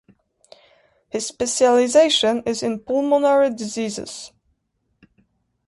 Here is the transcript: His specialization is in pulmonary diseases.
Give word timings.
His 1.09 1.27
specialization 1.27 2.41
is 2.47 2.63
in 2.63 2.79
pulmonary 2.79 3.53
diseases. 3.53 4.33